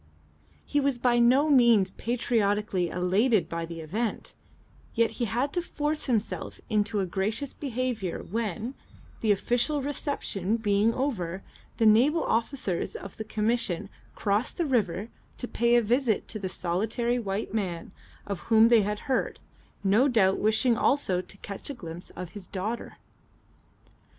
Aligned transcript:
He 0.65 0.79
was 0.79 0.97
by 0.97 1.19
no 1.19 1.47
means 1.51 1.91
patriotically 1.91 2.89
elated 2.89 3.47
by 3.47 3.67
the 3.67 3.81
event, 3.81 4.33
yet 4.95 5.11
he 5.11 5.25
had 5.25 5.53
to 5.53 5.61
force 5.61 6.07
himself 6.07 6.59
into 6.71 7.01
a 7.01 7.05
gracious 7.05 7.53
behaviour 7.53 8.23
when, 8.23 8.73
the 9.19 9.31
official 9.31 9.79
reception 9.83 10.57
being 10.57 10.91
over, 10.91 11.43
the 11.77 11.85
naval 11.85 12.23
officers 12.23 12.95
of 12.95 13.17
the 13.17 13.23
Commission 13.23 13.89
crossed 14.15 14.57
the 14.57 14.65
river 14.65 15.09
to 15.37 15.47
pay 15.47 15.75
a 15.75 15.83
visit 15.83 16.27
to 16.29 16.39
the 16.39 16.49
solitary 16.49 17.19
white 17.19 17.53
man 17.53 17.91
of 18.25 18.39
whom 18.49 18.69
they 18.69 18.81
had 18.81 19.01
heard, 19.01 19.37
no 19.83 20.07
doubt 20.07 20.39
wishing 20.39 20.75
also 20.79 21.21
to 21.21 21.37
catch 21.37 21.69
a 21.69 21.75
glimpse 21.75 22.09
of 22.15 22.29
his 22.29 22.47
daughter. 22.47 22.97